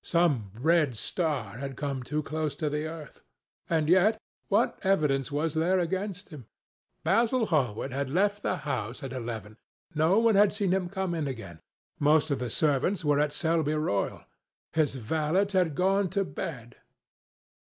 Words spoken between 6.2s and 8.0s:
him? Basil Hallward